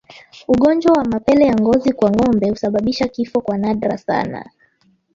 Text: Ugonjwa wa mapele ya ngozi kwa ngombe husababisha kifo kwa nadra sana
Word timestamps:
Ugonjwa 0.47 0.91
wa 0.93 1.05
mapele 1.05 1.45
ya 1.45 1.55
ngozi 1.55 1.93
kwa 1.93 2.11
ngombe 2.11 2.49
husababisha 2.49 3.07
kifo 3.07 3.41
kwa 3.41 3.57
nadra 3.57 3.97
sana 3.97 4.49